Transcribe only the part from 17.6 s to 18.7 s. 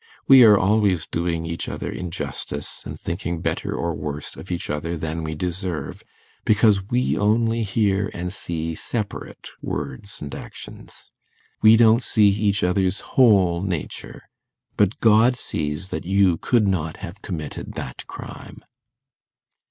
that crime.